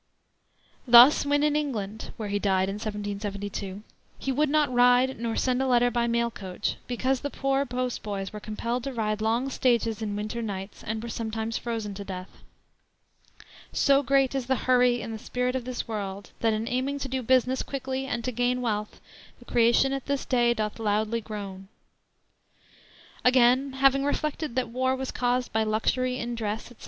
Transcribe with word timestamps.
Thus, 0.87 1.27
when 1.27 1.43
in 1.43 1.55
England 1.55 2.11
where 2.17 2.29
he 2.29 2.39
died 2.39 2.69
in 2.69 2.77
1772 2.79 3.83
he 4.17 4.31
would 4.31 4.49
not 4.49 4.73
ride 4.73 5.19
nor 5.19 5.35
send 5.35 5.61
a 5.61 5.67
letter 5.67 5.91
by 5.91 6.07
mail 6.07 6.31
coach, 6.31 6.77
because 6.87 7.19
the 7.19 7.29
poor 7.29 7.67
post 7.67 8.01
boys 8.01 8.33
were 8.33 8.39
compelled 8.39 8.83
to 8.85 8.93
ride 8.93 9.21
long 9.21 9.51
stages 9.51 10.01
in 10.01 10.15
winter 10.15 10.41
nights, 10.41 10.83
and 10.83 11.03
were 11.03 11.09
sometimes 11.09 11.59
frozen 11.59 11.93
to 11.93 12.03
death. 12.03 12.31
"So 13.73 14.01
great 14.01 14.33
is 14.33 14.47
the 14.47 14.55
hurry 14.65 15.01
in 15.03 15.11
the 15.11 15.19
spirit 15.19 15.55
of 15.55 15.65
this 15.65 15.87
world, 15.87 16.31
that 16.39 16.51
in 16.51 16.67
aiming 16.67 16.97
to 16.97 17.07
do 17.07 17.21
business 17.21 17.61
quickly 17.61 18.07
and 18.07 18.23
to 18.23 18.31
gain 18.31 18.59
wealth, 18.59 18.99
the 19.37 19.45
creation 19.45 19.93
at 19.93 20.07
this 20.07 20.25
day 20.25 20.55
doth 20.55 20.79
loudly 20.79 21.21
groan." 21.21 21.67
Again, 23.23 23.73
having 23.73 24.03
reflected 24.03 24.55
that 24.55 24.69
war 24.69 24.95
was 24.95 25.11
caused 25.11 25.53
by 25.53 25.61
luxury 25.61 26.17
in 26.17 26.33
dress, 26.33 26.71
etc. 26.71 26.79